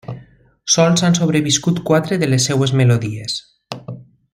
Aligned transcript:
Sols 0.75 1.03
han 1.09 1.17
sobreviscut 1.19 1.83
quatre 1.91 2.19
de 2.25 2.33
les 2.33 2.51
seues 2.51 2.77
melodies. 2.83 3.41